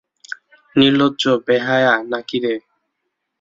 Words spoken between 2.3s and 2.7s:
রে এ?